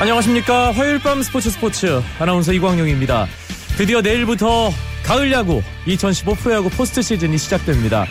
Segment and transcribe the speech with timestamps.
[0.00, 0.70] 안녕하십니까.
[0.70, 3.26] 화요일 밤 스포츠 스포츠 아나운서 이광용입니다.
[3.76, 4.70] 드디어 내일부터
[5.02, 8.06] 가을 야구 2015 프로야구 포스트 시즌이 시작됩니다.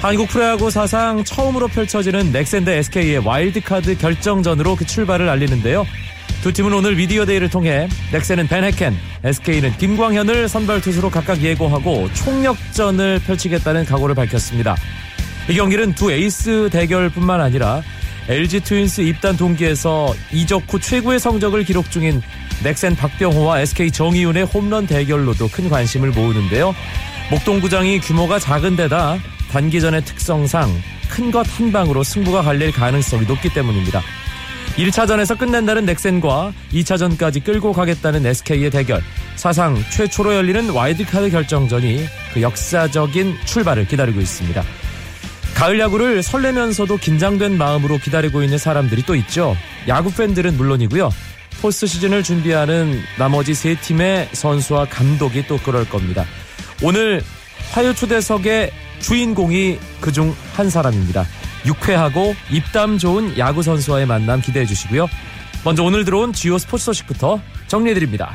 [0.00, 5.84] 한국 프로야구 사상 처음으로 펼쳐지는 넥센 대 SK의 와일드카드 결정전으로 그 출발을 알리는데요.
[6.44, 13.20] 두 팀은 오늘 미디어 데이를 통해 넥센은 밴헤켄, SK는 김광현을 선발 투수로 각각 예고하고 총력전을
[13.26, 14.76] 펼치겠다는 각오를 밝혔습니다.
[15.48, 17.82] 이 경기는 두 에이스 대결뿐만 아니라
[18.28, 22.22] LG 트윈스 입단 동기에서 이적 후 최고의 성적을 기록 중인
[22.62, 26.74] 넥센 박병호와 SK 정의윤의 홈런 대결로도 큰 관심을 모으는데요.
[27.30, 29.18] 목동구장이 규모가 작은 데다
[29.50, 30.70] 단기전의 특성상
[31.10, 34.00] 큰 것 한 방으로 승부가 갈릴 가능성이 높기 때문입니다.
[34.76, 39.02] 1차전에서 끝낸다는 넥센과 2차전까지 끌고 가겠다는 SK의 대결.
[39.36, 44.62] 사상 최초로 열리는 와일드카드 결정전이 그 역사적인 출발을 기다리고 있습니다.
[45.62, 49.56] 가을 야구를 설레면서도 긴장된 마음으로 기다리고 있는 사람들이 또 있죠.
[49.86, 51.08] 야구 팬들은 물론이고요.
[51.60, 56.24] 포스트 시즌을 준비하는 나머지 세 팀의 선수와 감독이 또 그럴 겁니다.
[56.82, 57.22] 오늘
[57.70, 61.24] 화요 초대석의 주인공이 그중 한 사람입니다.
[61.64, 65.06] 유쾌하고 입담 좋은 야구 선수와의 만남 기대해 주시고요.
[65.64, 68.34] 먼저 오늘 들어온 주요 스포츠 소식부터 정리해 드립니다.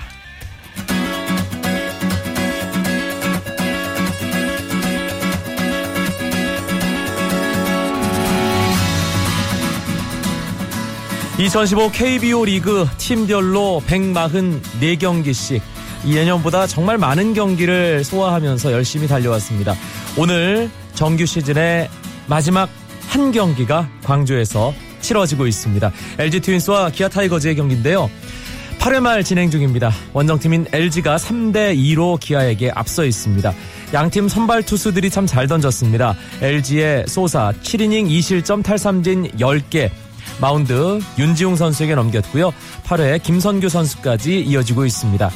[11.38, 15.62] (2015) KBO 리그 팀별로 (144경기씩)
[16.06, 19.76] 이예년보다 정말 많은 경기를 소화하면서 열심히 달려왔습니다.
[20.18, 21.90] 오늘 정규 시즌의
[22.28, 22.70] 마지막
[23.08, 25.92] 한 경기가 광주에서 치러지고 있습니다.
[26.18, 28.10] LG 트윈스와 기아 타이거즈의 경기인데요.
[28.80, 29.92] 8회 말 진행 중입니다.
[30.14, 33.54] 원정팀인 LG가 3대 2로 기아에게 앞서 있습니다.
[33.94, 36.16] 양팀 선발 투수들이 참 잘 던졌습니다.
[36.42, 39.90] LG의 소사 7이닝 2실점 탈삼진 10개
[40.40, 42.52] 마운드 윤지웅 선수에게 넘겼고요.
[42.86, 45.30] 8회 김선규 선수까지 이어지고 있습니다.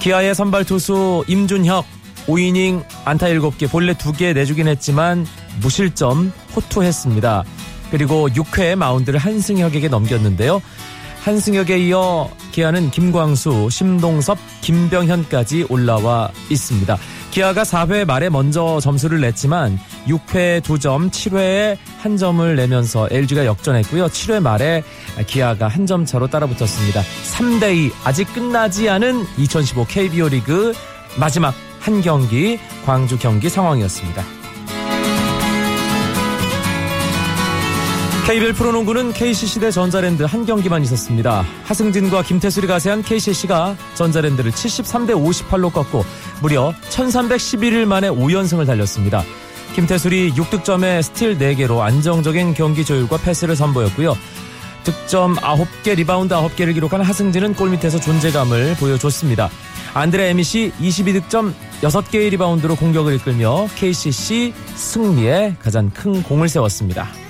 [0.00, 1.84] 기아의 선발 투수 임준혁
[2.26, 5.26] 5이닝 안타 7개 본래 2개 내주긴 했지만
[5.60, 7.44] 무실점 호투했습니다.
[7.90, 10.62] 그리고 6회 마운드를 한승혁에게 넘겼는데요.
[11.22, 16.98] 한승혁에 이어 기아는 김광수, 심동섭, 김병현까지 올라와 있습니다.
[17.32, 24.06] 기아가 4회 말에 먼저 점수를 냈지만 6회 2점, 7회에 한 점을 내면서 LG가 역전했고요.
[24.08, 24.84] 7회 말에
[25.26, 27.02] 기아가 한 점 차로 따라붙었습니다.
[27.02, 30.72] 3대2 아직 끝나지 않은 2015 KBO 리그
[31.18, 34.22] 마지막 한 경기 광주 경기 상황이었습니다.
[38.26, 41.44] KBL 프로농구는 KCC 대 전자랜드 한 경기만 있었습니다.
[41.64, 46.04] 하승진과 김태술이 가세한 KCC가 전자랜드를 73대 58로 꺾고
[46.42, 49.22] 무려 1311일 만에 5연승을 달렸습니다.
[49.74, 54.16] 김태술이 6득점에 스틸 4개로 안정적인 경기 조율과 패스를 선보였고요.
[54.84, 59.48] 득점 9개, 리바운드 9개를 기록한 하승진은 골밑에서 존재감을 보여줬습니다.
[59.94, 67.21] 안드레 에밋이 22득점 6개의 리바운드로 공격을 이끌며 KCC 승리에 가장 큰 공을 세웠습니다.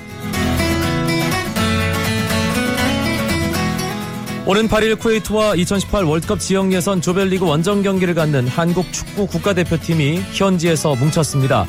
[4.45, 10.97] 오는 8일 쿠웨이트와 2018 월드컵 지역 예선 조별리그 원정 경기를 갖는 한국 축구 국가대표팀이 현지에서
[10.97, 11.65] 뭉쳤습니다.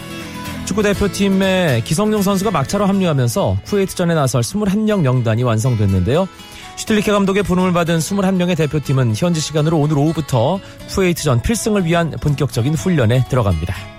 [0.65, 6.27] 축구대표팀의 기성용 선수가 막차로 합류하면서 쿠웨이트전에 나설 21명 명단이 완성됐는데요.
[6.77, 10.59] 슈틸리케 감독의 부름을 받은 21명의 대표팀은 현지 시간으로 오늘 오후부터
[10.89, 13.92] 쿠웨이트전 필승을 위한 본격적인 훈련에 들어갑니다.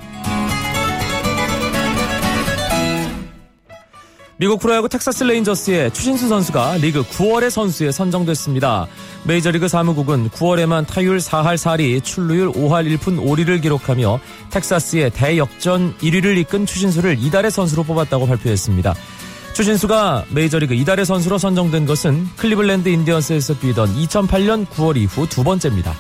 [4.37, 8.89] 미국 프로야구 텍사스 레인저스의 추신수 선수가 리그 9월의 선수에 선정됐습니다.
[9.25, 14.19] 메이저리그 사무국은 9월에만 타율 4할 4리, 출루율 5할 1푼 5리를 기록하며
[14.51, 18.95] 텍사스의 대역전 1위를 이끈 추신수를 이달의 선수로 뽑았다고 발표했습니다.
[19.53, 25.95] 추신수가 메이저리그 이달의 선수로 선정된 것은 클리블랜드 인디언스에서 뛰던 2008년 9월 이후 두 번째입니다.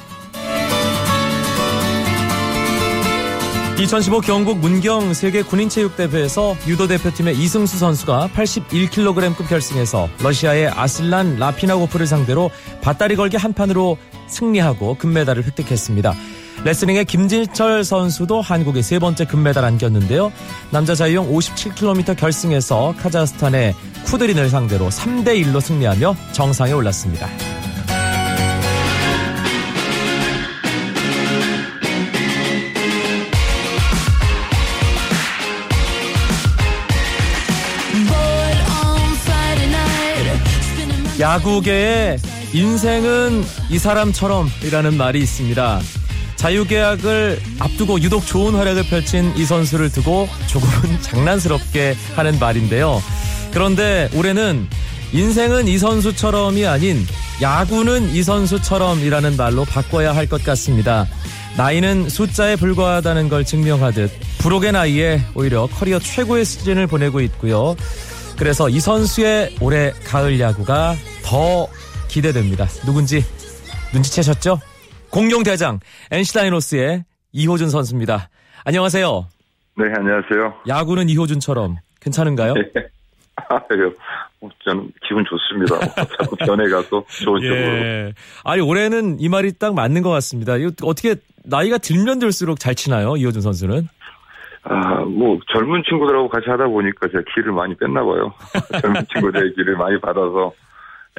[3.77, 12.53] 2015 경북 문경 세계 군인체육대회에서 유도 대표팀의 이승수 선수가 81kg급 결승에서 러시아의 아슬란 라피나고프를 상대로
[12.82, 13.99] 밧다리 걸기 한 판으로
[14.29, 16.15] 승리하고 금메달을 획득했습니다.
[16.65, 20.32] 레슬링의 김진철 선수도 한국의 세 번째 금메달 안겼는데요.
[20.70, 23.75] 남자 자유형 57km 결승에서 카자흐스탄의
[24.05, 27.29] 쿠드린을 상대로 3대 1로 승리하며 정상에 올랐습니다.
[41.20, 42.19] 야구계의
[42.52, 45.81] 인생은 이 사람처럼이라는 말이 있습니다.
[46.37, 53.02] 자유계약을 앞두고 유독 좋은 활약을 펼친 이 선수를 두고 조금은 장난스럽게 하는 말인데요.
[53.52, 54.66] 그런데 올해는
[55.12, 57.06] 인생은 이 선수처럼이 아닌
[57.40, 61.06] 야구는 이 선수처럼이라는 말로 바꿔야 할 것 같습니다.
[61.56, 67.76] 나이는 숫자에 불과하다는 걸 증명하듯 부록의 나이에 오히려 커리어 최고의 시즌을 보내고 있고요.
[68.38, 70.94] 그래서 이 선수의 올해 가을 야구가
[71.25, 71.66] 더
[72.08, 72.66] 기대됩니다.
[72.84, 73.22] 누군지
[73.92, 74.58] 눈치채셨죠?
[75.10, 75.78] 공룡 대장
[76.10, 78.28] NC 다이노스의 이호준 선수입니다.
[78.64, 79.26] 안녕하세요.
[79.76, 80.54] 네, 안녕하세요.
[80.69, 82.54] 야구는 이호준처럼 괜찮은가요?
[82.54, 82.62] 네.
[83.48, 83.92] 아유,
[84.40, 85.76] 뭐 저는 기분 좋습니다.
[85.76, 86.88] 뭐 자꾸 변해가서
[87.25, 87.56] 좋은 쪽으로.
[87.56, 88.12] 예.
[88.44, 90.56] 아니 올해는 이 말이 딱 맞는 것 같습니다.
[90.56, 93.88] 이거 어떻게 나이가 들면 들수록 잘 치나요, 이호준 선수는?
[94.64, 98.32] 아, 뭐 젊은 친구들하고 같이 하다 보니까 제가 기를 많이 뺐나 봐요.
[98.81, 100.52] 젊은 친구들의 기를 많이 받아서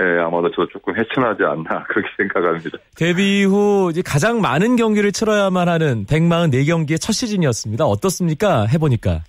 [0.01, 2.77] 예, 아마도 저 조금 헤쳐나지 않나 그렇게 생각합니다.
[2.97, 7.86] 데뷔 후 이제 가장 많은 경기를 치러야만 하는 144경기의 첫 시즌이었습니다.
[7.86, 8.65] 어떻습니까?
[8.65, 9.21] 해보니까.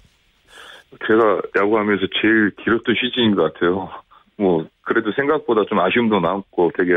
[1.07, 3.91] 제가 야구하면서 제일 길었던 시즌인 것 같아요.
[4.39, 6.93] 뭐 그래도 생각보다 좀 아쉬움도 남고 되게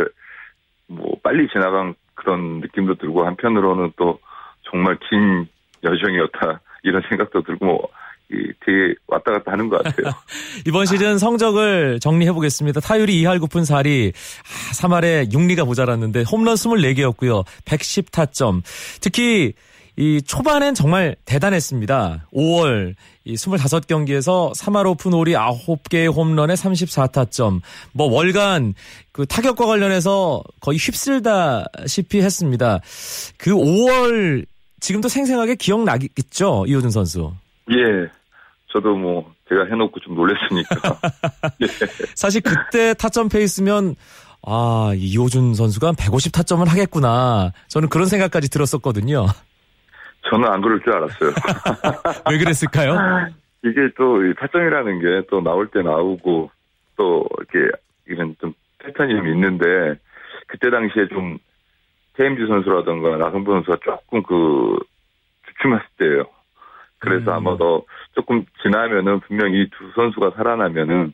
[0.88, 4.20] 뭐 빨리 지나간 그런 느낌도 들고 한편으로는 또
[4.64, 5.48] 정말 긴
[5.84, 7.88] 여정이었다 이런 생각도 들고 뭐
[8.66, 10.14] 되게 왔다 갔다 하는 것 같아요.
[10.68, 12.80] 이번 시즌 성적을 정리해 보겠습니다.
[12.80, 17.46] 타율이 2할 9푼 4리, 아, 3할에 6리가 모자랐는데 홈런 24개였고요.
[17.66, 18.62] 110타점.
[19.02, 19.54] 특히
[19.98, 22.28] 이 초반엔 정말 대단했습니다.
[22.34, 27.60] 5월 이 25경기에서 3할 오픈 홀이 9개의 홈런에 34타점.
[27.92, 28.76] 뭐 월간
[29.12, 32.80] 그 타격과 관련해서 거의 휩쓸다시피 했습니다.
[33.38, 34.46] 그 5월
[34.80, 36.66] 지금도 생생하게 기억나겠죠?
[36.68, 37.34] 이호준 선수.
[37.72, 38.10] 예.
[38.72, 41.00] 저도 뭐 제가 해놓고 좀 놀랐으니까.
[41.62, 41.68] 예.
[42.16, 43.96] 사실 그때 타점 페이스면
[44.46, 47.52] 아 이호준 선수가 150 타점을 하겠구나.
[47.68, 49.26] 저는 그런 생각까지 들었었거든요.
[50.30, 51.32] 저는 안 그럴 줄 알았어요.
[52.30, 52.98] 왜 그랬을까요?
[53.64, 56.50] 이게 또 타점이라는 게 또 나올 때 나오고
[56.96, 57.72] 또 이렇게
[58.08, 59.66] 이런 좀 패턴이 좀 있는데
[60.48, 61.38] 그때 당시에 좀
[62.20, 64.78] 태임지 선수라든가 나성부 선수가 조금 그
[65.48, 66.26] 주춤했을 때예요.
[67.00, 67.36] 그래서 음.
[67.38, 71.14] 아마도 조금 지나면은 분명히 이두 선수가 살아나면은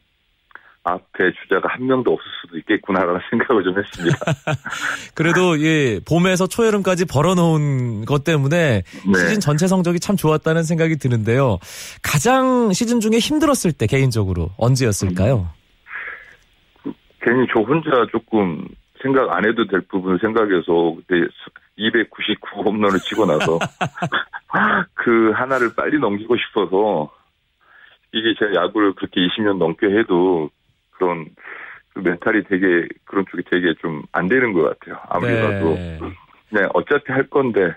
[0.84, 4.18] 앞에 주자가 한 명도 없을 수도 있겠구나라는 생각을 좀 했습니다.
[5.14, 9.20] 그래도 예 봄에서 초여름까지 벌어놓은 것 때문에 네.
[9.20, 11.60] 시즌 전체 성적이 참 좋았다는 생각이 드는데요.
[12.02, 15.50] 가장 시즌 중에 힘들었을 때 개인적으로 언제였을까요?
[16.86, 18.68] 음, 괜히 저 혼자 조금
[19.06, 21.28] 생각 안 해도 될 부분을 생각해서 그때
[21.76, 23.60] 299 홈런을 치고 나서
[24.96, 27.14] 그 하나를 빨리 넘기고 싶어서
[28.12, 30.50] 이게 제가 야구를 그렇게 20년 넘게 해도
[30.92, 31.28] 그런
[31.94, 35.00] 그 멘탈이 되게 그런 쪽이 되게 좀 안 되는 것 같아요.
[35.10, 35.42] 아무리 네.
[35.42, 35.76] 봐도
[36.50, 37.76] 네 어차피 할 건데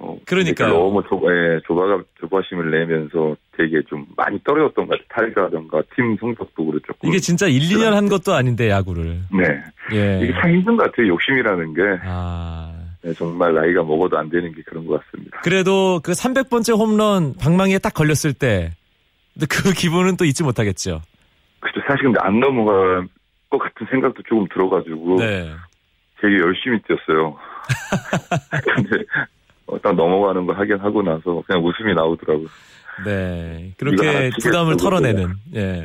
[0.00, 5.26] 어, 그러니까 너무 조바, 예, 조바가 조바심을 내면서 되게 좀 많이 떨어졌던 것 같아요.
[5.26, 9.44] 타이가라던가 팀 성적도 조금 이게 진짜 1, 2년 한 것도 아닌데 야구를 네
[9.92, 10.20] 예.
[10.22, 11.08] 이게 참 힘든 것 같아요.
[11.08, 12.72] 욕심이라는 게 아.
[13.02, 15.40] 네, 정말 나이가 먹어도 안 되는 게 그런 것 같습니다.
[15.42, 18.72] 그래도 그 300번째 홈런 방망이에 딱 걸렸을 때
[19.46, 21.02] 그 기분은 또 잊지 못하겠죠.
[21.60, 21.80] 그죠.
[21.86, 23.06] 사실 근데 안 넘어갈
[23.50, 25.54] 것 같은 생각도 조금 들어가지고 네.
[26.20, 27.36] 되게 열심히 뛰었어요.
[28.64, 29.37] 근데 어,
[29.82, 32.46] 딱 넘어가는 거 하긴 하고 나서 그냥 웃음이 나오더라고요.
[33.04, 33.72] 네.
[33.76, 35.34] 그렇게 부담을 털어내는.
[35.54, 35.60] 예.
[35.60, 35.84] 네.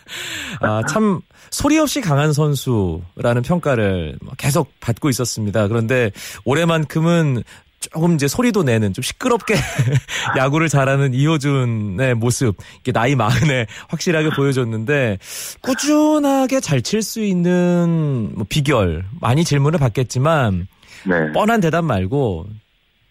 [0.62, 5.68] 아, 참, 소리 없이 강한 선수라는 평가를 계속 받고 있었습니다.
[5.68, 6.10] 그런데
[6.46, 7.42] 올해만큼은
[7.80, 9.54] 조금 이제 소리도 내는 좀 시끄럽게
[10.38, 15.18] 야구를 잘하는 이호준의 모습, 이게 나이 마흔에 확실하게 보여줬는데
[15.62, 20.68] 꾸준하게 잘 칠 수 있는 뭐 비결 많이 질문을 받겠지만
[21.04, 21.32] 네.
[21.32, 22.46] 뻔한 대답 말고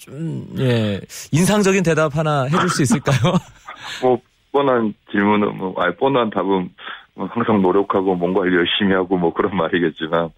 [0.01, 0.99] 좀, 예,
[1.31, 3.35] 인상적인 대답 하나 해줄 수 있을까요?
[4.01, 4.19] 뭐,
[4.51, 6.69] 뻔한 질문은, 뭐, 아니, 뻔한 답은
[7.13, 10.29] 뭐 항상 노력하고 뭔가를 열심히 하고 뭐 그런 말이겠지만,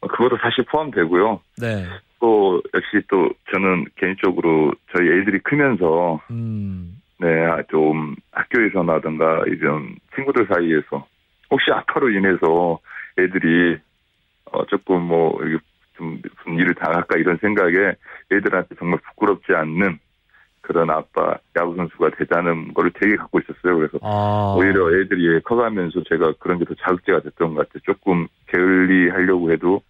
[0.00, 1.40] 뭐 그것도 사실 포함되고요.
[1.58, 1.86] 네.
[2.18, 6.98] 또, 역시 또 저는 개인적으로 저희 애들이 크면서, 음.
[7.18, 7.28] 네,
[7.70, 11.06] 좀 학교에서나든가 이런 친구들 사이에서
[11.50, 12.78] 혹시 아파로 인해서
[13.18, 13.78] 애들이
[14.46, 15.38] 어 조금 뭐
[15.96, 17.94] 좀, 좀 일을 당할까 이런 생각에
[18.32, 19.98] 애들한테 정말 부끄럽지 않는
[20.60, 23.76] 그런 아빠 야구 선수가 되자는 거를 되게 갖고 있었어요.
[23.76, 24.54] 그래서 아.
[24.56, 27.82] 오히려 애들이 커가면서 제가 그런 게 더 자극제가 됐던 것 같아요.
[27.84, 29.82] 조금 게을리 하려고 해도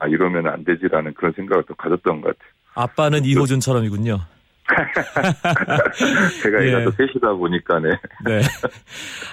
[0.00, 2.52] 아 이러면 안 되지라는 그런 생각을 더 가졌던 것 같아요.
[2.74, 4.18] 아빠는 이호준처럼이군요.
[6.42, 6.84] 제가 애가 예.
[6.84, 7.88] 또 셋이다 보니까네.
[8.24, 8.40] 네.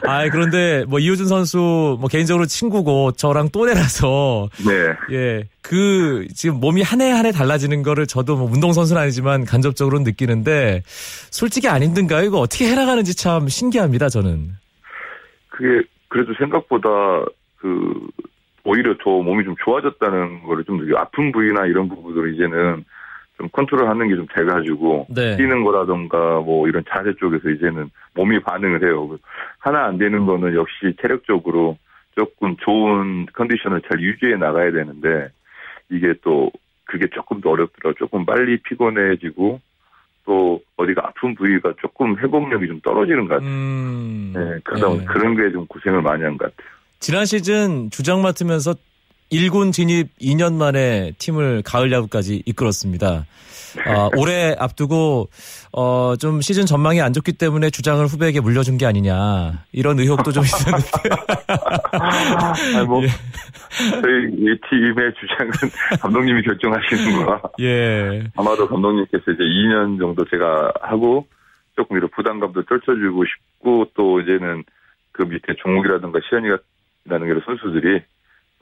[0.05, 5.15] 아 그런데 뭐 이호준 선수 뭐 개인적으로 친구고 저랑 또래라서 네.
[5.15, 5.43] 예.
[5.61, 9.99] 그 지금 몸이 한 해 한 해 달라지는 거를 저도 뭐 운동 선수는 아니지만 간접적으로
[9.99, 12.25] 느끼는데 솔직히 안 힘든가요?
[12.25, 14.09] 이거 어떻게 해나가는지 참 신기합니다.
[14.09, 14.51] 저는.
[15.49, 16.89] 그게 그래도 생각보다
[17.57, 18.07] 그
[18.65, 22.85] 오히려 더 몸이 좀 좋아졌다는 거를 좀 아픈 부위나 이런 부분들을 이제는
[23.37, 25.35] 좀 컨트롤하는 게 좀 돼가지고 네.
[25.37, 29.17] 뛰는 거라던가 뭐 이런 자세 쪽에서 이제는 몸이 반응을 해요.
[29.59, 31.77] 하나 안 되는 거는 역시 체력적으로
[32.15, 35.29] 조금 좋은 컨디션을 잘 유지해 나가야 되는데
[35.89, 36.51] 이게 또
[36.85, 37.97] 그게 조금 더 어렵더라고.
[37.97, 39.59] 조금 빨리 피곤해지고
[40.25, 43.49] 또 어디가 아픈 부위가 조금 회복력이 좀 떨어지는 것 같아요.
[43.49, 45.05] 음, 네, 그러다 네.
[45.05, 46.69] 그런 게 좀 고생을 많이 한 것 같아요.
[46.99, 48.75] 지난 시즌 주장 맡으면서
[49.31, 53.25] 1군 진입 2년 만에 팀을 가을 야구까지 이끌었습니다.
[53.87, 55.29] 어, 올해 앞두고
[55.71, 60.43] 어, 좀 시즌 전망이 안 좋기 때문에 주장을 후배에게 물려준 게 아니냐 이런 의혹도 좀
[60.43, 60.85] 있었는데.
[62.77, 63.07] 아, 뭐, 예.
[63.07, 65.51] 저희 이 팀의 주장은
[66.01, 67.41] 감독님이 결정하시는 거라.
[67.61, 68.23] 예.
[68.35, 71.27] 아마도 감독님께서 이제 2년 정도 제가 하고
[71.75, 74.63] 조금 이런 부담감도 떨쳐주고 싶고 또 이제는
[75.11, 76.59] 그 밑에 종욱이라든가 시현이라는
[77.27, 78.01] 이런 선수들이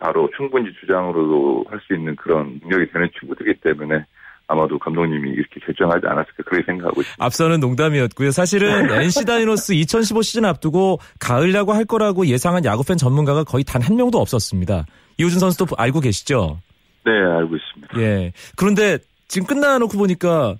[0.02, 4.04] 바로 충분히 주장으로도 할 수 있는 그런 능력이 되는 친구들이기 때문에
[4.48, 7.24] 아마도 감독님이 이렇게 결정하지 않았을까 그렇게 생각하고 있습니다.
[7.24, 8.32] 앞서는 농담이었고요.
[8.32, 13.82] 사실은 NC 다이노스 2015 시즌 앞두고 가을 야구 할 거라고 예상한 야구팬 전문가가 거의 단
[13.82, 14.86] 한 명도 없었습니다.
[15.18, 16.60] 이호준 선수도 알고 계시죠?
[17.06, 18.00] 네, 알고 있습니다.
[18.02, 18.34] 예.
[18.58, 20.56] 그런데 지금 끝나놓고 보니까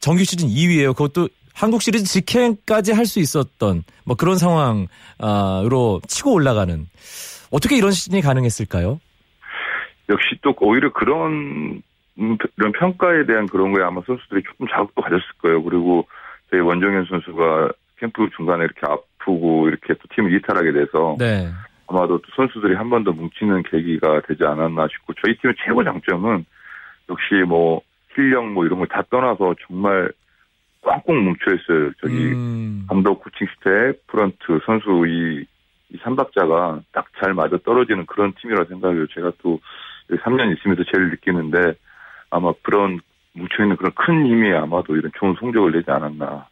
[0.00, 0.94] 정규 시즌 2위예요.
[0.94, 6.86] 그것도 한국 시리즈 직행까지 할 수 있었던 뭐 그런 상황으로 치고 올라가는
[7.52, 8.98] 어떻게 이런 시즌이 가능했을까요?
[10.08, 11.82] 역시 또 오히려 그런
[12.16, 15.62] 이런 평가에 대한 그런 거에 아마 선수들이 조금 자극도 가졌을 거예요.
[15.62, 16.06] 그리고
[16.50, 21.48] 저희 원종현 선수가 캠프 중간에 이렇게 아프고 이렇게 또 팀을 이탈하게 돼서 네.
[21.86, 26.44] 아마도 또 선수들이 한 번 더 뭉치는 계기가 되지 않았나 싶고 저희 팀의 최고 장점은
[27.08, 27.80] 역시 뭐
[28.14, 30.10] 실력 뭐 이런 걸 다 떠나서 정말
[30.82, 31.92] 꽉꽉 뭉쳐 있어요.
[32.00, 32.84] 저기 음.
[32.88, 35.44] 감독 코칭 스태프, 프런트 선수 이,
[35.92, 39.06] 이 3박자가 딱 잘 맞아 떨어지는 그런 팀이라 생각해요.
[39.14, 39.60] 제가 또
[40.10, 41.74] 3년 있으면서 제일 느끼는데
[42.30, 43.00] 아마 그런
[43.34, 46.46] 뭉쳐있는 그런 큰 힘이 아마도 이런 좋은 성적을 내지 않았나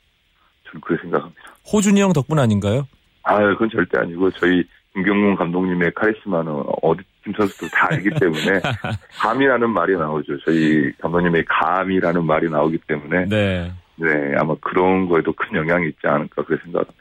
[0.66, 1.42] 저는 그렇게 생각합니다.
[1.72, 2.86] 호준이 형 덕분 아닌가요?
[3.24, 4.62] 아, 그건 절대 아니고 저희
[4.94, 8.60] 김경문 감독님의 카리스마는 어디 팀 선수도 다 알기 때문에
[9.20, 10.38] 감이라는 말이 나오죠.
[10.44, 13.72] 저희 감독님의 감이라는 말이 나오기 때문에 네.
[13.96, 16.94] 네, 아마 그런 거에도 큰 영향이 있지 않을까 그렇게 생각합니다.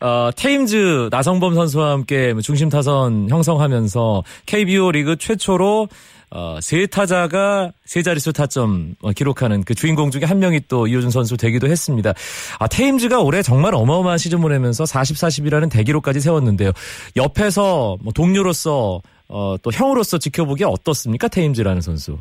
[0.00, 5.88] 어, 테임즈 나성범 선수와 함께 중심 타선 형성하면서 KBO 리그 최초로
[6.30, 11.10] 어, 세 타자가 세 자릿수 타점 어, 기록하는 그 주인공 중에 한 명이 또 이호준
[11.10, 12.12] 선수 되기도 했습니다.
[12.58, 16.72] 아, 테임즈가 올해 정말 어마어마한 시즌 보내면서 40, 40이라는 대기록까지 세웠는데요.
[17.16, 21.28] 옆에서 뭐 동료로서 어, 또 형으로서 지켜보기 어떻습니까?
[21.28, 22.18] 테임즈라는 선수.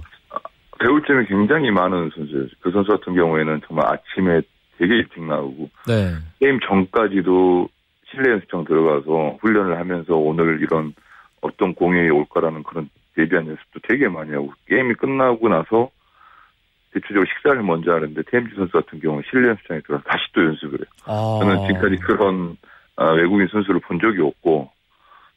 [0.80, 2.46] 배울 점이 굉장히 많은 선수예요.
[2.62, 4.42] 그 선수 같은 경우에는 정말 아침에
[4.78, 6.16] 되게 일찍 나오고 네.
[6.40, 7.70] 게임 전까지도
[8.10, 10.94] 실내 연습장 들어가서 훈련을 하면서 오늘 이런
[11.42, 15.90] 어떤 공연이 올 거라는 그런 대비한 연습도 되게 많이 하고 게임이 끝나고 나서
[16.94, 20.88] 대체적으로 식사를 먼저 하는데 테임즈 선수 같은 경우는 실내 연습장에 들어가서 다시 또 연습을 해요.
[21.06, 21.40] 아.
[21.42, 22.58] 저는 지금까지 그런
[22.96, 24.72] 아, 외국인 선수를 본 적이 없고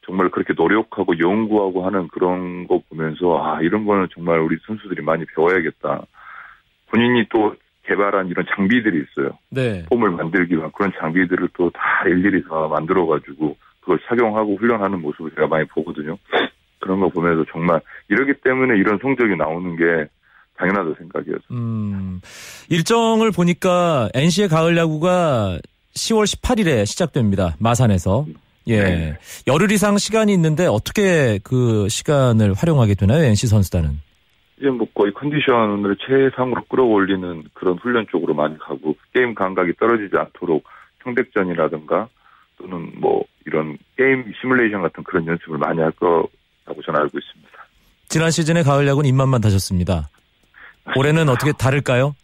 [0.06, 5.24] 정말 그렇게 노력하고 연구하고 하는 그런 거 보면서 아 이런 거는 정말 우리 선수들이 많이
[5.26, 6.06] 배워야겠다.
[6.86, 7.54] 본인이 또
[7.90, 9.30] 개발한 이런 장비들이 있어요.
[9.50, 9.84] 네.
[9.90, 15.48] 폼을 만들기 위한 그런 장비들을 또 다 일일이 다 만들어가지고 그걸 착용하고 훈련하는 모습을 제가
[15.48, 16.16] 많이 보거든요.
[16.78, 20.08] 그런 거 보면서 정말 이러기 때문에 이런 성적이 나오는 게
[20.56, 21.38] 당연하다 생각이에요.
[21.50, 22.20] 음,
[22.68, 25.58] 일정을 보니까 NC의 가을 야구가
[25.94, 27.56] 10월 18일에 시작됩니다.
[27.58, 28.26] 마산에서.
[28.66, 28.82] 예.
[28.82, 29.18] 네.
[29.46, 33.24] 열흘 이상 시간이 있는데 어떻게 그 시간을 활용하게 되나요?
[33.24, 34.00] NC 선수단은?
[34.60, 40.64] 이제 뭐 거의 컨디션을 최상으로 끌어올리는 그런 훈련 쪽으로 많이 가고 게임 감각이 떨어지지 않도록
[40.98, 42.08] 평백전이라든가
[42.58, 47.50] 또는 뭐 이런 게임 시뮬레이션 같은 그런 연습을 많이 할 거라고 저는 알고 있습니다.
[48.08, 50.10] 지난 시즌에 가을 야구는 입만만 다셨습니다.
[50.94, 52.14] 올해는 어떻게 다를까요?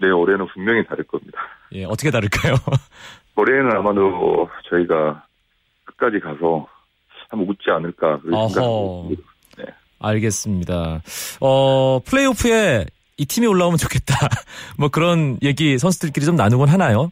[0.00, 1.40] 네, 올해는 분명히 다를 겁니다.
[1.72, 2.54] 예, 어떻게 다를까요?
[3.34, 5.24] 올해는 아마도 저희가
[5.84, 6.66] 끝까지 가서
[7.28, 9.16] 한번 웃지 않을까 그런 네.
[10.00, 11.02] 알겠습니다.
[11.40, 12.86] 어, 플레이오프에
[13.16, 14.14] 이 팀이 올라오면 좋겠다.
[14.78, 17.10] 뭐 그런 얘기 선수들끼리 좀 나누곤 하나요?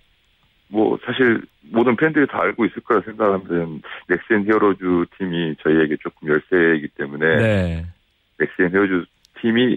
[0.68, 4.82] 뭐 사실 모든 팬들이 다 알고 있을 거라 생각하면 넥센 히어로즈
[5.18, 7.86] 팀이 저희에게 조금 열세이기 때문에 네.
[8.38, 9.06] 넥센 히어로즈
[9.40, 9.76] 팀이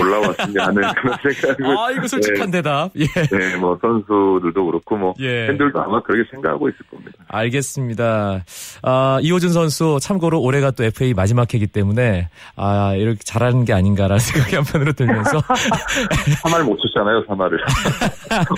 [0.00, 1.78] 올라왔으면 하는 그런 생각을.
[1.78, 2.58] 아, 이거 솔직한 네.
[2.58, 2.90] 대답.
[2.96, 3.06] 예.
[3.06, 5.46] 네, 뭐 선수들도 그렇고 뭐 예.
[5.46, 7.12] 팬들도 아마 그렇게 생각하고 있을 겁니다.
[7.28, 8.44] 알겠습니다.
[8.82, 14.18] 아, 이호준 선수 참고로 올해가 또 FA 마지막 해기 때문에 아, 이렇게 잘하는 게 아닌가라는
[14.20, 15.38] 생각이 한편으로 들면서
[16.42, 17.58] 3할 못 쳤잖아요, 3할을.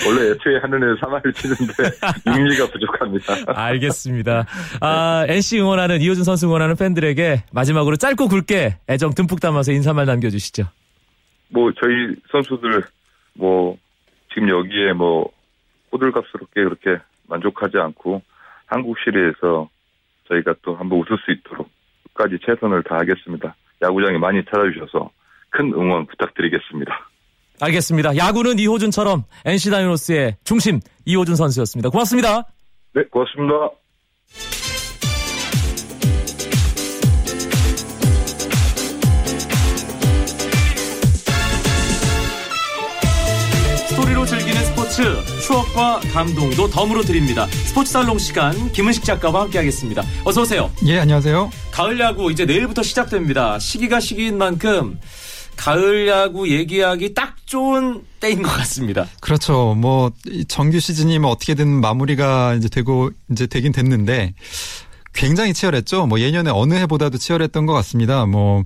[0.07, 1.73] 원래 FA 하는 애는 3할을 치는데
[2.27, 3.35] 육리가 부족합니다.
[3.47, 4.47] 알겠습니다.
[4.81, 10.65] 아, NC 응원하는 이호준 선수 응원하는 팬들에게 마지막으로 짧고 굵게 애정 듬뿍 담아서 인사말 남겨주시죠.
[11.53, 12.83] 뭐 저희 선수들
[13.35, 13.77] 뭐
[14.33, 15.31] 지금 여기에 뭐
[15.93, 18.23] 호들갑스럽게 그렇게 만족하지 않고
[18.67, 19.69] 한국 시리에서
[20.29, 21.69] 저희가 또 한번 웃을 수 있도록
[22.15, 23.55] 끝까지 최선을 다하겠습니다.
[23.83, 25.11] 야구장에 많이 찾아주셔서
[25.51, 27.11] 큰 응원 부탁드리겠습니다.
[27.61, 28.17] 알겠습니다.
[28.17, 31.91] 야구는 이호준처럼 NC 다이노스의 중심 이호준 선수였습니다.
[31.91, 32.45] 고맙습니다.
[32.95, 33.82] 네, 고맙습니다.
[44.93, 47.47] 스포츠 추억과 감동도 덤으로 드립니다.
[47.47, 50.03] 스포츠 살롱 시간 김은식 작가와 함께하겠습니다.
[50.23, 50.71] 어서 오세요.
[50.85, 51.51] 예, 안녕하세요.
[51.71, 53.59] 가을 야구 이제 내일부터 시작됩니다.
[53.59, 55.01] 시기가 시기인 만큼
[55.57, 59.07] 가을 야구 얘기하기 딱 좋은 때인 것 같습니다.
[59.23, 59.75] 그렇죠.
[59.79, 60.13] 뭐
[60.49, 64.35] 정규 시즌이 뭐 어떻게든 마무리가 이제 되고 이제 되긴 됐는데
[65.15, 66.07] 굉장히 치열했죠.
[66.07, 68.25] 뭐 예년에 어느 해보다도 치열했던 것 같습니다.
[68.27, 68.63] 뭐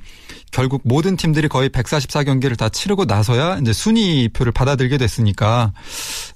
[0.53, 5.73] 결국 모든 팀들이 거의 144경기를 다 치르고 나서야 이제 순위표를 받아들게 됐으니까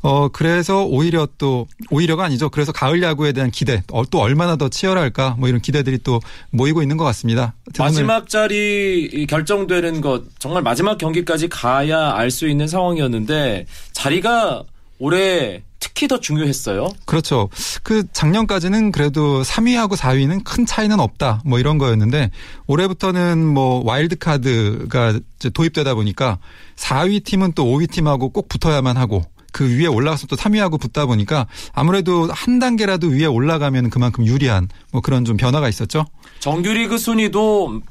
[0.03, 2.51] 어 그래서 오히려 또 오히려가 아니죠.
[2.51, 6.83] 그래서 가을 야구에 대한 기대 어, 또 얼마나 더 치열할까 뭐 이런 기대들이 또 모이고
[6.83, 7.55] 있는 것 같습니다.
[7.79, 14.65] 마지막 자리 결정되는 것 정말 마지막 경기까지 가야 알 수 있는 상황이었는데 자리가
[14.99, 16.91] 올해 특히 더 중요했어요.
[17.07, 17.49] 그렇죠.
[17.83, 21.43] 그 작년까지는 그래도 3위하고 4위는 큰 차이는 없다.
[21.45, 22.31] 뭐 이런 거였는데
[22.67, 25.19] 올해부터는 뭐 와일드 카드가
[25.53, 26.39] 도입되다 보니까
[26.77, 31.47] 4위 팀은 또 5위 팀하고 꼭 붙어야만 하고 그 위에 올라가서 또 3위하고 붙다 보니까
[31.73, 36.07] 아무래도 한 단계라도 위에 올라가면 그만큼 유리한 뭐 그런 좀 변화가 있었죠.
[36.41, 37.83] 정규리그 순위도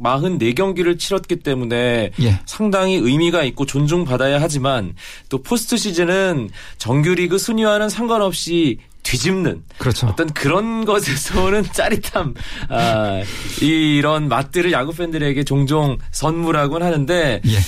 [0.00, 2.40] 144경기를 치렀기 때문에 예.
[2.46, 4.94] 상당히 의미가 있고 존중받아야 하지만
[5.28, 10.06] 또 포스트 시즌은 정규리그 순위와는 상관없이 뒤집는 그렇죠.
[10.06, 12.34] 어떤 그런 것에서는 짜릿함
[12.68, 13.22] 아,
[13.60, 17.58] 이런 맛들을 야구 팬들에게 종종 선물하곤 하는데 예.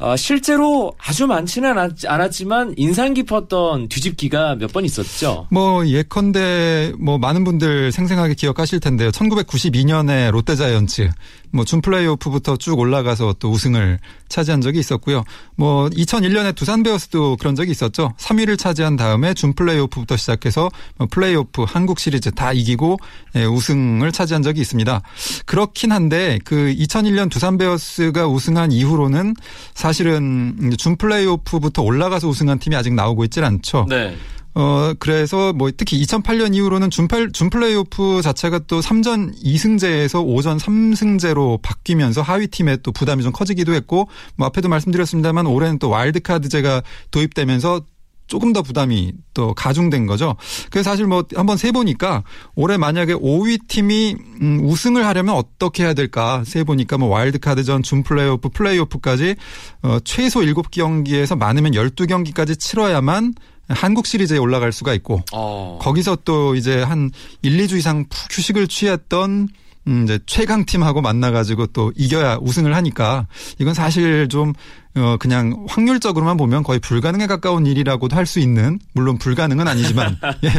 [0.00, 5.46] 어, 실제로 아주 많지는 않았지만 인상 깊었던 뒤집기가 몇 번 있었죠.
[5.50, 9.10] 뭐 예컨대 뭐 많은 분들 생생하게 기억하실 텐데요.
[9.10, 11.10] 1992년에 롯데자이언츠
[11.52, 15.24] 뭐 준플레이오프부터 쭉 올라가서 또 우승을 차지한 적이 있었고요.
[15.56, 18.12] 뭐 2001년에 두산 베어스도 그런 적이 있었죠.
[18.18, 22.98] 3위를 차지한 다음에 준플레이오프부터 시작해서 뭐 플레이오프, 한국 시리즈 다 이기고
[23.36, 25.02] 예, 우승을 차지한 적이 있습니다.
[25.46, 29.34] 그렇긴 한데 그 2001년 두산 베어스가 우승한 이후로는
[29.74, 33.86] 사실은 준플레이오프부터 올라가서 우승한 팀이 아직 나오고 있질 않죠.
[33.88, 34.16] 네.
[34.54, 42.22] 어, 그래서 뭐 특히 2008년 이후로는 준플, 준플레이오프 자체가 또 3전 2승제에서 5전 3승제로 바뀌면서
[42.22, 47.82] 하위 팀에 또 부담이 좀 커지기도 했고 뭐 앞에도 말씀드렸습니다만 올해는 또 와일드카드제가 도입되면서
[48.30, 50.36] 조금 더 부담이 또 가중된 거죠.
[50.70, 52.22] 그래서 사실 뭐 한번 세보니까
[52.54, 59.34] 올해 만약에 5위 팀이 음 우승을 하려면 어떻게 해야 될까 세보니까 뭐 와일드카드전, 준플레이오프, 플레이오프까지
[59.82, 63.34] 어 최소 7경기에서 많으면 12경기까지 치러야만
[63.70, 65.78] 한국 시리즈에 올라갈 수가 있고 어.
[65.80, 67.10] 거기서 또 이제 한
[67.42, 69.48] 1, 2주 이상 푹 휴식을 취했던
[69.86, 73.26] 음 이제 최강 팀하고 만나 가지고 또 이겨야 우승을 하니까
[73.58, 74.52] 이건 사실 좀
[74.96, 80.50] 어, 그냥 확률적으로만 보면 거의 불가능에 가까운 일이라고도 할 수 있는, 물론 불가능은 아니지만, 예,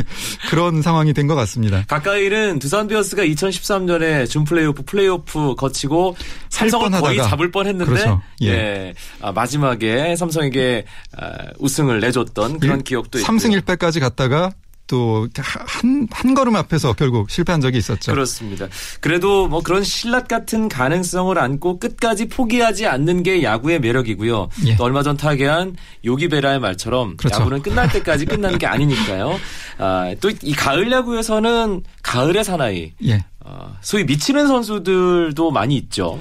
[0.49, 1.83] 그런 상황이 된 것 같습니다.
[1.87, 6.15] 가까이는 두산 베어스가 2013년에 준 플레이오프, 플레이오프 거치고
[6.49, 8.21] 삼성을 거의 잡을 뻔 했는데, 그렇죠.
[8.41, 8.47] 예.
[8.47, 8.93] 예.
[9.21, 10.85] 아, 마지막에 삼성에게
[11.17, 11.27] 아,
[11.59, 13.27] 우승을 내줬던 그런 일, 기억도 있고.
[13.27, 14.51] 3승 1패까지 갔다가
[14.91, 18.11] 또 한 한 걸음 앞에서 결국 실패한 적이 있었죠.
[18.11, 18.67] 그렇습니다.
[18.99, 24.49] 그래도 뭐 그런 신라 같은 가능성을 안고 끝까지 포기하지 않는 게 야구의 매력이고요.
[24.65, 24.75] 예.
[24.75, 27.39] 또 얼마 전 타계한 요기베라의 말처럼 그렇죠.
[27.39, 29.39] 야구는 끝날 때까지 끝나는 게 아니니까요.
[29.79, 33.23] 아, 또 이 가을 야구에서는 가을의 사나이, 예.
[33.43, 36.19] 아, 소위 미치는 선수들도 많이 있죠.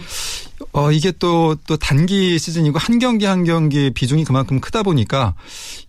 [0.73, 5.35] 어, 이게 또, 또 단기 시즌이고 한 경기 한 경기 비중이 그만큼 크다 보니까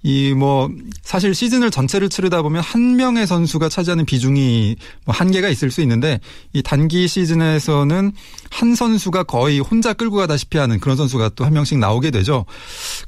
[0.02, 0.70] 이 뭐
[1.04, 6.20] 사실 시즌을 전체를 치르다 보면 한 명의 선수가 차지하는 비중이 뭐 한계가 있을 수 있는데
[6.54, 8.12] 이 단기 시즌에서는
[8.50, 12.46] 한 선수가 거의 혼자 끌고 가다시피 하는 그런 선수가 또 한 명씩 나오게 되죠.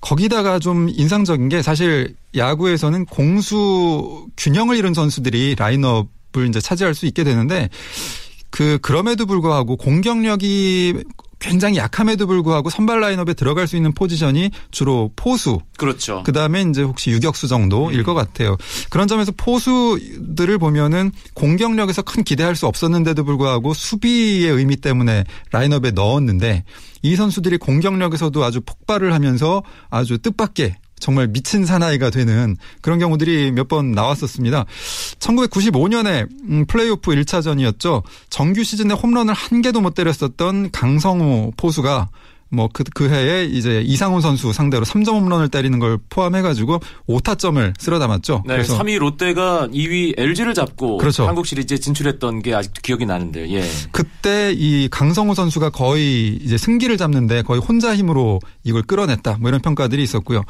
[0.02, 7.06] 거기다가 좀 인상적인 게 사실 야구에서는 공수 균형을 이룬 선수들이 라인업 을 이제 차지할 수
[7.06, 7.70] 있게 되는데
[8.50, 11.04] 그 그럼에도 불구하고 공격력이
[11.44, 15.60] 굉장히 약함에도 불구하고 선발 라인업에 들어갈 수 있는 포지션이 주로 포수.
[15.78, 16.24] 그렇죠.
[16.24, 18.04] 그다음에 이제 혹시 유격수 정도일 음.
[18.06, 18.56] 것 같아요.
[18.90, 26.64] 그런 점에서 포수들을 보면은 공격력에서 큰 기대할 수 없었는데도 불구하고 수비의 의미 때문에 라인업에 넣었는데
[27.02, 33.68] 이 선수들이 공격력에서도 아주 폭발을 하면서 아주 뜻밖의 정말 미친 사나이가 되는 그런 경우들이 몇
[33.68, 34.66] 번 나왔었습니다.
[35.20, 38.04] 1995년에 음, 플레이오프 1차전이었죠.
[38.30, 42.10] 정규 시즌에 홈런을 한 개도 못 때렸었던 강성우 포수가
[42.54, 48.44] 뭐그 그 해에 이제 이상훈 선수 상대로 3점 홈런을 때리는 걸 포함해가지고 5타점을 쓸어 담았죠.
[48.46, 51.28] 네, 그래서 3위 롯데가 2위 LG를 잡고 그렇죠.
[51.28, 53.48] 한국 시리즈에 진출했던 게 아직도 기억이 나는데요.
[53.58, 53.64] 예.
[53.92, 59.38] 그때 이 강성우 선수가 거의 이제 승기를 잡는데 거의 혼자 힘으로 이걸 끌어냈다.
[59.40, 60.44] 뭐 이런 평가들이 있었고요.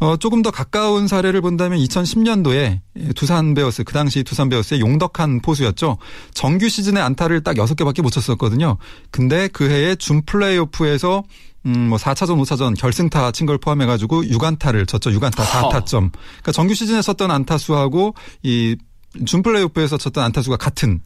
[0.00, 2.80] 어, 조금 더 가까운 사례를 본다면 2010년도에
[3.14, 5.98] 두산 베어스 그 당시 두산 베어스의 용덕한 포수였죠.
[6.32, 8.78] 정규 시즌에 안타를 딱 6개밖에 못 쳤었거든요.
[9.10, 11.22] 근데 그 해에 준 플레이오프에서
[11.66, 15.10] 음, 뭐 4차전, 5차전 결승타 친 걸 포함해 가지고 6안타를 쳤죠.
[15.10, 16.10] 6안타 4타점.
[16.12, 18.76] 그러니까 정규 시즌에 쳤던 안타 수하고 이
[19.26, 21.00] 준플레이오프에서 쳤던 안타 수가 같은.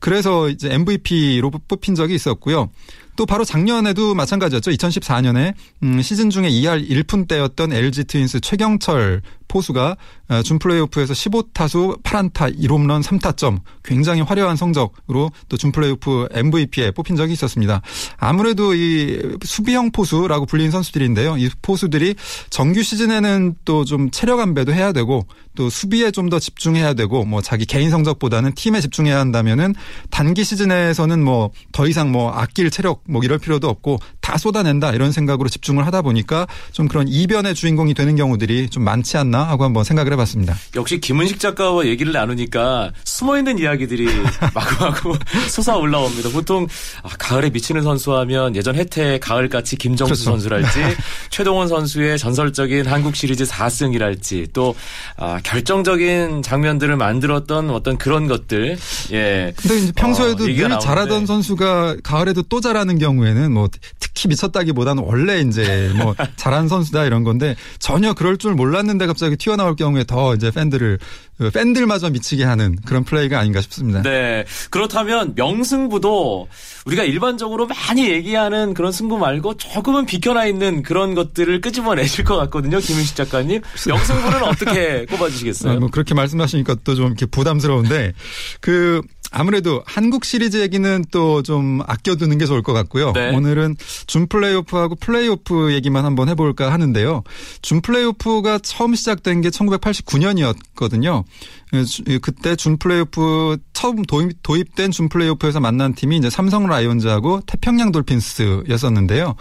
[0.00, 2.70] 그래서 이제 MVP로 뽑힌 적이 있었고요.
[3.16, 4.70] 또 바로 작년에도 마찬가지였죠.
[4.72, 5.52] 2014년에
[5.82, 9.22] 음, 시즌 중에 2할 1푼대였던 LG 트윈스 최경철
[9.54, 9.96] 포수가
[10.30, 17.14] 어, 준 플레이오프에서 15타수 8안타 1홈런 3타점 굉장히 화려한 성적으로 또 준 플레이오프 MVP에 뽑힌
[17.16, 17.80] 적이 있었습니다.
[18.18, 21.36] 아무래도 이 수비형 포수라고 불리는 선수들인데요.
[21.38, 22.16] 이 포수들이
[22.50, 27.42] 정규 시즌에는 또 좀 체력 안배도 해야 되고 또 수비에 좀 더 집중해야 되고 뭐
[27.42, 29.74] 자기 개인 성적보다는 팀에 집중해야 한다면은
[30.10, 35.12] 단기 시즌에서는 뭐 더 이상 뭐 아낄 체력 뭐 이럴 필요도 없고 다 쏟아낸다 이런
[35.12, 39.84] 생각으로 집중을 하다 보니까 좀 그런 이변의 주인공이 되는 경우들이 좀 많지 않나 하고 한번
[39.84, 40.56] 생각을 해봤습니다.
[40.76, 44.06] 역시 김은식 작가와 얘기를 나누니까 숨어있는 이야기들이
[44.54, 45.18] 마구마구
[45.50, 46.30] 솟아 올라옵니다.
[46.30, 46.66] 보통
[47.02, 50.24] 아, 가을에 미치는 선수하면 예전 혜태 가을같이 김정수 그렇죠.
[50.30, 50.78] 선수랄지
[51.28, 54.74] 최동원 선수의 전설적인 한국 시리즈 4승이랄지 또
[55.18, 58.78] 아, 결정적인 장면들을 만들었던 어떤 그런 것들.
[59.12, 59.52] 예.
[59.54, 60.80] 근데 이제 평소에도 어, 늘.
[60.80, 67.24] 잘하던 선수가 가을에도 또 잘하는 경우에는 뭐 특히 미쳤다기보다는 원래 이제 뭐 잘하는 선수다 이런
[67.24, 70.98] 건데 전혀 그럴 줄 몰랐는데 갑자기 튀어나올 경우에 더 이제 팬들을
[71.52, 74.02] 팬들마저 미치게 하는 그런 플레이가 아닌가 싶습니다.
[74.02, 74.44] 네.
[74.70, 76.48] 그렇다면 명승부도
[76.86, 82.78] 우리가 일반적으로 많이 얘기하는 그런 승부 말고 조금은 비켜나 있는 그런 것들을 끄집어내실 것 같거든요.
[82.78, 83.62] 김윤식 작가님.
[83.86, 85.72] 명승부는 어떻게 꼽아주시겠어요?
[85.72, 88.12] 아, 뭐 그렇게 말씀하시니까 또 좀 이렇게 부담스러운데
[88.60, 89.02] 그
[89.34, 93.12] 아무래도 한국 시리즈 얘기는 또 좀 아껴두는 게 좋을 것 같고요.
[93.12, 93.34] 네.
[93.34, 97.22] 오늘은 준 플레이오프하고 플레이오프 얘기만 한번 해볼까 하는데요.
[97.60, 101.24] 준 플레이오프가 처음 시작된 게 1989년이었거든요.
[102.22, 109.34] 그때 준 플레이오프 처음 도입, 도입된 준 플레이오프에서 만난 팀이 이제 삼성 라이온즈하고 태평양 돌핀스였었는데요.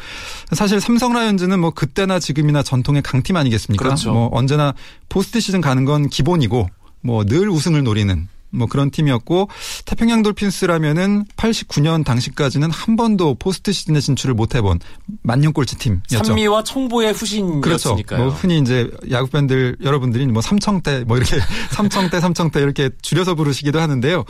[0.51, 3.83] 사실 삼성 라이온즈는 뭐 그때나 지금이나 전통의 강팀 아니겠습니까?
[3.83, 4.11] 그렇죠.
[4.11, 4.73] 뭐 언제나
[5.09, 6.67] 포스트 시즌 가는 건 기본이고
[7.01, 9.49] 뭐 늘 우승을 노리는 뭐 그런 팀이었고
[9.85, 14.79] 태평양 돌핀스라면은 89년 당시까지는 한 번도 포스트 시즌에 진출을 못 해본
[15.21, 16.23] 만년 꼴찌 팀이었죠.
[16.23, 17.61] 산미와 청보의 후신이었으니까요.
[17.61, 17.97] 그렇죠.
[18.17, 21.37] 뭐 흔히 이제 야구 팬들 여러분들이 뭐 삼청대 뭐 이렇게
[21.71, 24.23] 삼청대 삼청대 이렇게 줄여서 부르시기도 하는데요.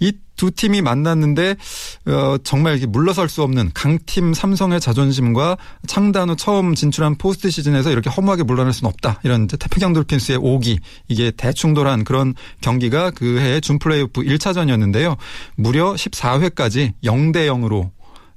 [0.00, 1.56] 이 두 팀이 만났는데
[2.06, 7.90] 어, 정말 이렇게 물러설 수 없는 강팀 삼성의 자존심과 창단 후 처음 진출한 포스트 시즌에서
[7.90, 9.20] 이렇게 허무하게 물러날 수는 없다.
[9.24, 15.18] 이런 태평양 돌핀스의 오기 이게 대충돌한 그런 경기가 그 해의 준 플레이오프 1차전이었는데요.
[15.56, 17.90] 무려 14회까지 0대 0으로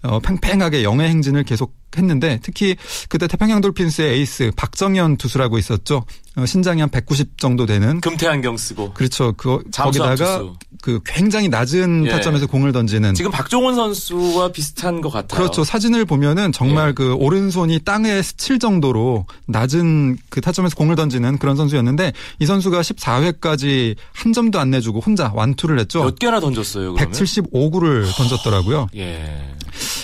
[0.03, 2.75] 어, 팽팽하게 영의 행진을 계속 했는데 특히
[3.09, 6.05] 그때 태평양 돌핀스의 에이스 박정현 투수라고 있었죠.
[6.37, 9.33] 어, 신장이 한 190 정도 되는 금태안경 쓰고 그렇죠.
[9.35, 10.53] 그 거기다가 투수.
[10.81, 12.09] 그 굉장히 낮은 예.
[12.09, 15.37] 타점에서 공을 던지는 지금 박종원 선수와 비슷한 것 같아요.
[15.37, 15.65] 그렇죠.
[15.65, 16.93] 사진을 보면은 정말 예.
[16.93, 23.95] 그 오른손이 땅에 스칠 정도로 낮은 그 타점에서 공을 던지는 그런 선수였는데 이 선수가 14회까지
[24.13, 26.01] 한 점도 안 내주고 혼자 완투를 했죠.
[26.03, 26.93] 몇 개나 던졌어요?
[26.93, 27.11] 그러면?
[27.13, 28.87] 175구를 던졌더라고요.
[28.95, 29.53] 예.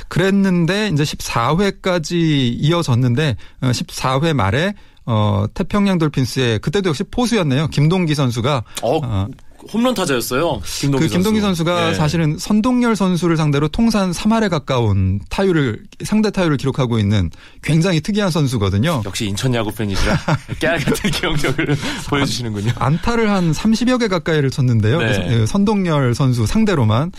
[0.09, 4.73] 그랬는데 이제 14회 까지 이어졌는데 14회 어, 말에
[5.05, 7.67] 어, 태평양 돌핀스의 그때도 역시 포수였네요.
[7.67, 9.27] 김동기 선수가 어, 어
[9.71, 10.61] 홈런 타자였어요.
[10.79, 11.63] 김동기 그 김동기 선수.
[11.63, 11.95] 가 네.
[11.95, 17.29] 사실은 선동열 선수를 상대로 통산 3할에 가까운 타율을 상대 타율을 기록하고 있는
[17.63, 19.01] 굉장히 특이한 선수거든요.
[19.05, 20.17] 역시 인천 야구 팬이시라
[20.59, 21.77] 깨알 같은 기억력을
[22.09, 22.73] 보여주시는군요.
[22.75, 24.99] 안타를 한 30여 개 가까이를 쳤는데요.
[24.99, 25.27] 네.
[25.29, 27.11] 그 선동열 선수 상대로만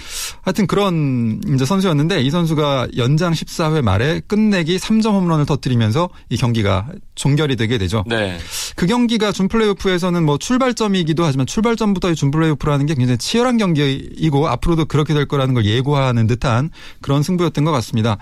[0.42, 6.86] 하여튼 그런 이제 선수였는데 이 선수가 연장 14회 말에 끝내기 3점 홈런을 터뜨리면서 이 경기가
[7.14, 8.04] 종결이 되게 되죠.
[8.06, 8.38] 네.
[8.76, 14.84] 그 경기가 준 플레이오프에서는 뭐 출발점이기도 하지만 출발점부터의 준 플레이오프라는 게 굉장히 치열한 경기이고 앞으로도
[14.84, 16.70] 그렇게 될 거라는 걸 예고하는 듯한
[17.00, 18.18] 그런 승부였던 것 같습니다.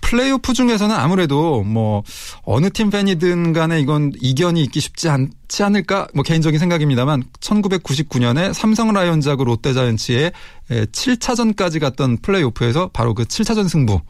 [0.00, 2.02] 플레이오프 중에서는 아무래도 뭐
[2.42, 8.92] 어느 팀 팬이든 간에 이건 이견이 있기 쉽지 않지 않을까 뭐 개인적인 생각입니다만 1999년에 삼성
[8.92, 10.32] 라이온즈하고 롯데 자이언츠의
[10.70, 14.00] 7차전까지 갔던 플레이오프에서 바로 그 7차전 승부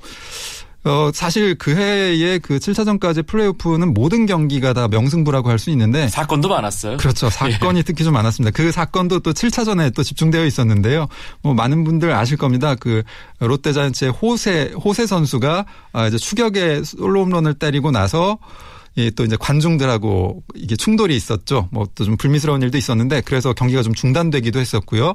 [0.85, 6.49] 어, 사실 그 해에 그 7차전까지 플레이오프는 모든 경기가 다 명승부라고 할 수 있는데 사건도
[6.49, 6.97] 많았어요.
[6.97, 7.31] 그렇죠.
[7.31, 7.83] 사건이 예.
[7.85, 8.51] 특히 좀 많았습니다.
[8.57, 11.07] 그 사건도 또 7차전에 또 집중되어 있었는데요.
[11.40, 12.75] 뭐 많은 분들 아실 겁니다.
[12.75, 13.05] 그
[13.38, 18.72] 롯데자이언츠의 호세 호세 선수가 아, 이제 추격에 솔로 홈런을 때리고 나서 예,
[19.17, 21.69] 또 이제 관중들하고 이게 충돌이 있었죠.
[21.73, 25.15] 뭐 또 좀 불미스러운 일도 있었는데 그래서 경기가 좀 중단되기도 했었고요.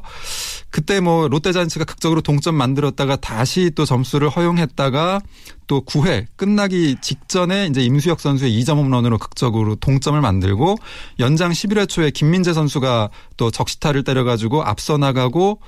[0.70, 5.22] 그때 뭐 롯데자이언츠가 극적으로 동점 만들었다가 다시 또 점수를 허용했다가
[5.68, 10.78] 또 9회 끝나기 직전에 이제 임수혁 선수의 2점 홈런으로 극적으로 동점을 만들고
[11.20, 15.60] 연장 11회 초에 김민재 선수가 또 적시타를 때려가지고 앞서 나가고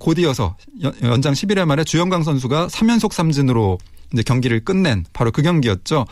[0.00, 0.56] 곧이어서
[1.02, 3.78] 연장 11회 말에 주영강 선수가 3연속 삼진으로
[4.12, 6.06] 이제 경기를 끝낸 바로 그 경기였죠.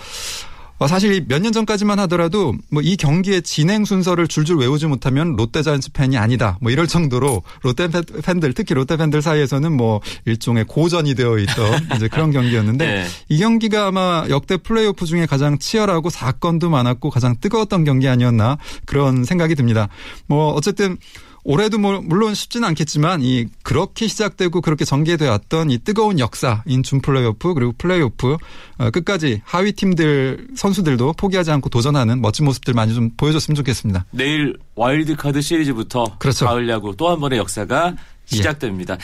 [0.78, 5.92] 어, 사실 몇 년 전까지만 하더라도 뭐 이 경기의 진행 순서를 줄줄 외우지 못하면 롯데자이언츠
[5.92, 6.58] 팬이 아니다.
[6.60, 7.88] 뭐 이럴 정도로 롯데
[8.22, 13.06] 팬들 특히 롯데 팬들 사이에서는 뭐 일종의 고전이 되어 있던 이제 그런 경기였는데 네.
[13.28, 19.24] 이 경기가 아마 역대 플레이오프 중에 가장 치열하고 사건도 많았고 가장 뜨거웠던 경기 아니었나 그런
[19.24, 19.88] 생각이 듭니다.
[20.26, 20.96] 뭐 어쨌든
[21.44, 27.00] 올해도 뭐 물론 쉽지는 않겠지만 이 그렇게 시작되고 그렇게 전개되어 왔던 이 뜨거운 역사인 준
[27.00, 28.36] 플레이오프 그리고 플레이오프
[28.78, 34.06] 어, 끝까지 하위 팀들 선수들도 포기하지 않고 도전하는 멋진 모습들 많이 좀 보여줬으면 좋겠습니다.
[34.10, 36.46] 내일 와일드카드 시리즈부터 그렇죠.
[36.46, 37.94] 가을 야구 또 한 번의 역사가
[38.32, 38.36] 예.
[38.36, 38.94] 시작됩니다.
[38.94, 38.98] 예.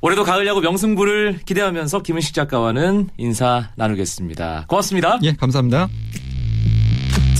[0.00, 4.66] 올해도 가을 야구 명승부를 기대하면서 김은식 작가와는 인사 나누겠습니다.
[4.68, 5.18] 고맙습니다.
[5.22, 5.88] 예, 감사합니다.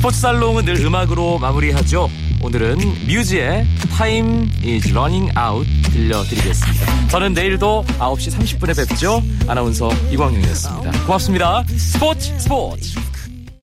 [0.05, 2.11] 스포츠 살롱은 늘 음악으로 마무리하죠.
[2.43, 7.09] 오늘은 뮤즈의 Time is Running Out 들려드리겠습니다.
[7.09, 9.23] 저는 내일도 9시 30분에 뵙죠.
[9.49, 11.07] 아나운서 이광용이었습니다.
[11.07, 11.65] 고맙습니다.
[11.69, 13.14] 스포츠 스포츠